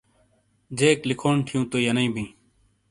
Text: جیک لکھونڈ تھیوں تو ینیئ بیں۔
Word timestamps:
جیک 0.77 0.99
لکھونڈ 1.09 1.39
تھیوں 1.47 1.63
تو 1.71 1.77
ینیئ 1.85 2.09
بیں۔ 2.13 2.29